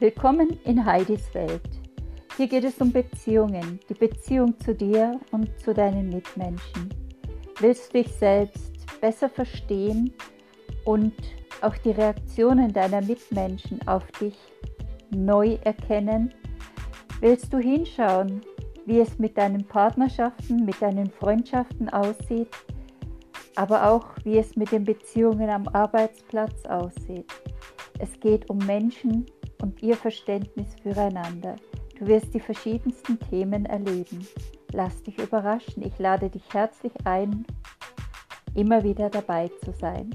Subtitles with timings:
[0.00, 1.68] Willkommen in Heidis Welt.
[2.36, 6.94] Hier geht es um Beziehungen, die Beziehung zu dir und zu deinen Mitmenschen.
[7.58, 10.12] Willst du dich selbst besser verstehen
[10.84, 11.14] und
[11.62, 14.36] auch die Reaktionen deiner Mitmenschen auf dich
[15.10, 16.32] neu erkennen?
[17.18, 18.42] Willst du hinschauen,
[18.86, 22.50] wie es mit deinen Partnerschaften, mit deinen Freundschaften aussieht,
[23.56, 27.26] aber auch wie es mit den Beziehungen am Arbeitsplatz aussieht?
[27.98, 29.26] Es geht um Menschen,
[29.62, 31.56] und ihr Verständnis füreinander.
[31.98, 34.26] Du wirst die verschiedensten Themen erleben.
[34.72, 35.82] Lass dich überraschen.
[35.82, 37.44] Ich lade dich herzlich ein,
[38.54, 40.10] immer wieder dabei zu sein.